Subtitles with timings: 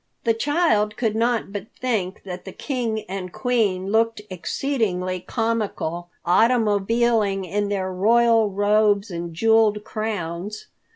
[0.23, 7.45] The child could not but think that the King and Queen looked exceedingly comical automobiling
[7.45, 10.65] in their royal robes and jeweled crowns.